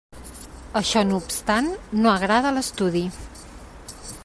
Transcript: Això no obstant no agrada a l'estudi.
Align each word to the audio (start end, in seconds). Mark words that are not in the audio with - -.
Això 0.79 1.03
no 1.09 1.19
obstant 1.25 1.69
no 2.05 2.13
agrada 2.15 2.51
a 2.53 2.57
l'estudi. 2.59 3.05